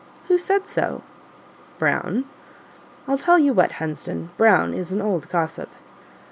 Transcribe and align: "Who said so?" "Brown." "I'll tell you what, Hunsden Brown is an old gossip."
"Who 0.29 0.39
said 0.39 0.65
so?" 0.65 1.03
"Brown." 1.77 2.25
"I'll 3.07 3.19
tell 3.19 3.37
you 3.37 3.53
what, 3.53 3.73
Hunsden 3.73 4.29
Brown 4.35 4.73
is 4.73 4.91
an 4.91 4.99
old 4.99 5.29
gossip." 5.29 5.69